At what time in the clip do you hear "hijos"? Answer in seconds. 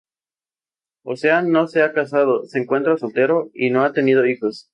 4.25-4.67